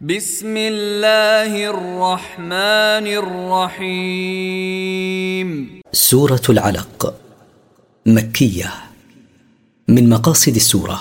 [0.00, 3.06] بسم الله الرحمن
[3.82, 5.80] الرحيم.
[5.92, 7.14] سورة العلق
[8.06, 8.72] مكية
[9.88, 11.00] من مقاصد السورة.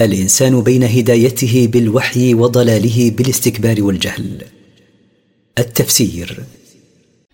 [0.00, 4.44] الإنسان بين هدايته بالوحي وضلاله بالاستكبار والجهل.
[5.58, 6.44] التفسير.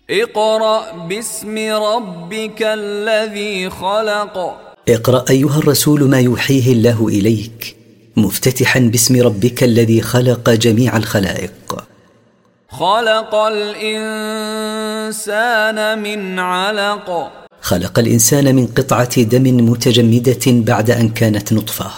[0.09, 4.37] اقرأ باسم ربك الذي خلق.
[4.89, 7.78] اقرأ أيها الرسول ما يوحيه الله إليك.
[8.19, 11.85] مفتتحا باسم ربك الذي خلق جميع الخلائق.
[12.69, 14.59] خلق الإنسان
[16.03, 17.31] من علق.
[17.61, 21.91] خلق الإنسان من قطعة دم متجمدة بعد أن كانت نطفة.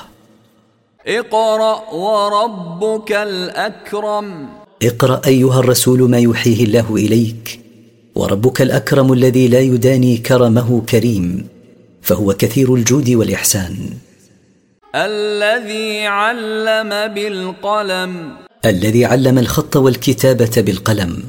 [1.08, 4.50] اقرأ وربك الأكرم.
[4.84, 7.60] اقرأ أيها الرسول ما يوحيه الله إليك.
[8.16, 11.48] وربك الأكرم الذي لا يداني كرمه كريم.
[12.02, 13.76] فهو كثير الجود والإحسان.
[14.96, 18.36] الذي علم بالقلم.
[18.66, 21.24] الذي علم الخط والكتابة بالقلم.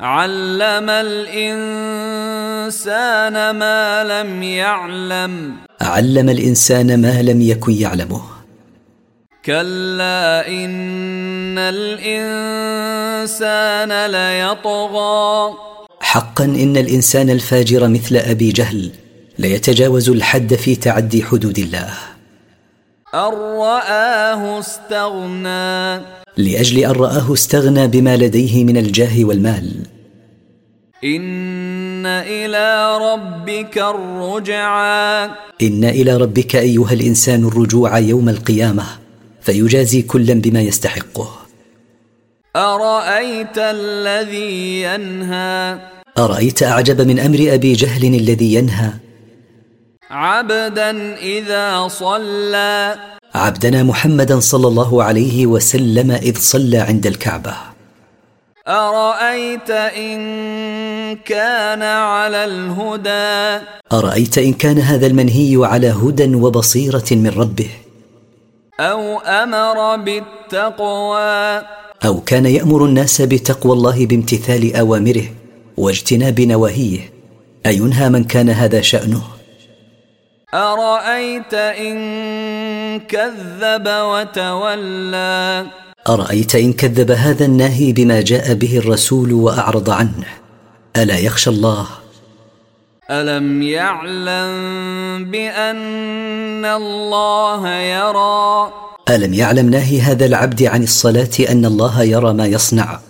[0.00, 1.90] علم الإنسان
[3.50, 5.56] ما لم يعلم.
[5.80, 8.22] علم الإنسان ما لم يكن يعلمه.
[9.44, 12.46] كلا إن الإنسان
[14.06, 15.54] ليطغى.
[16.00, 18.90] حقا إن الإنسان الفاجر مثل أبي جهل
[19.38, 22.17] ليتجاوز الحد في تعدي حدود الله.
[23.14, 26.04] أن رآه استغنى.
[26.36, 29.86] لأجل أن رآه استغنى بما لديه من الجاه والمال.
[31.04, 35.30] إن إلى ربك الرجعى.
[35.62, 38.84] إن إلى ربك أيها الإنسان الرجوع يوم القيامة
[39.40, 41.28] فيجازي كلا بما يستحقه.
[42.56, 45.78] أرأيت الذي ينهى؟
[46.18, 49.07] أرأيت أعجب من أمر أبي جهل الذي ينهى؟
[50.10, 52.96] عبدا إذا صلى.
[53.34, 57.54] عبدنا محمدا صلى الله عليه وسلم إذ صلى عند الكعبة.
[58.68, 60.18] أرأيت إن
[61.16, 67.70] كان على الهدى؟ أرأيت إن كان هذا المنهي على هدى وبصيرة من ربه؟
[68.80, 71.62] أو أمر بالتقوى؟
[72.04, 75.24] أو كان يأمر الناس بتقوى الله بامتثال أوامره
[75.76, 77.00] واجتناب نواهيه؟
[77.66, 79.37] أينهى من كان هذا شأنه؟
[80.54, 81.98] أرأيت إن
[83.00, 85.66] كذب وتولى؟
[86.08, 90.24] أرأيت إن كذب هذا الناهي بما جاء به الرسول وأعرض عنه.
[90.96, 91.86] ألا يخشى الله؟
[93.10, 94.50] ألم يعلم
[95.30, 98.72] بأن الله يرى؟
[99.08, 103.00] ألم يعلم ناهي هذا العبد عن الصلاة أن الله يرى ما يصنع؟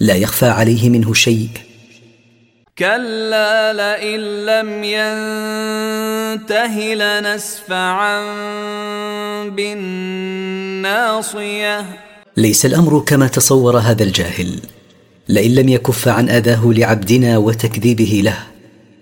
[0.00, 1.48] لا يخفى عليه منه شيء.
[2.78, 8.20] كلا لئن لم ينته لنسفعا
[9.48, 11.04] بالناصية.
[12.36, 14.60] ليس الأمر كما تصور هذا الجاهل.
[15.28, 18.38] لئن لم يكف عن آذاه لعبدنا وتكذيبه له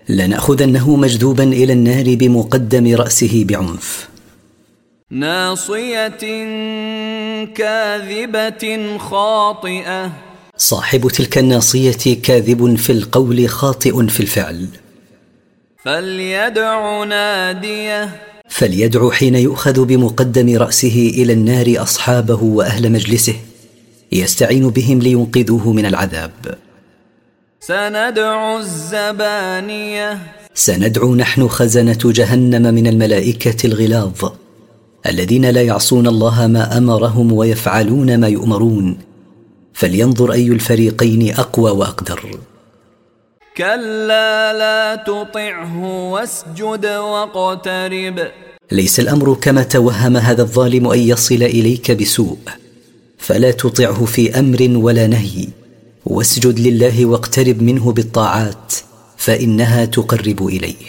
[0.09, 4.09] لنأخذنه مجذوبا إلى النار بمقدم رأسه بعنف.
[5.11, 6.17] ناصية
[7.55, 10.11] كاذبة خاطئة.
[10.57, 14.67] صاحب تلك الناصية كاذب في القول خاطئ في الفعل.
[15.83, 18.15] فليدع ناديه.
[18.49, 23.35] فليدع حين يؤخذ بمقدم رأسه إلى النار أصحابه وأهل مجلسه
[24.11, 26.31] يستعين بهم لينقذوه من العذاب.
[27.59, 30.17] سندع الزبانية.
[30.53, 34.31] سندعو نحن خزنة جهنم من الملائكة الغلاظ
[35.05, 38.97] الذين لا يعصون الله ما أمرهم ويفعلون ما يؤمرون.
[39.75, 42.39] فلينظر أي الفريقين أقوى وأقدر.
[43.57, 48.27] كلا لا تطعه واسجد واقترب.
[48.71, 52.37] ليس الأمر كما توهم هذا الظالم أن يصل إليك بسوء.
[53.17, 55.47] فلا تطعه في أمر ولا نهي.
[56.05, 58.73] واسجد لله واقترب منه بالطاعات
[59.17, 60.85] فإنها تقرب إليه.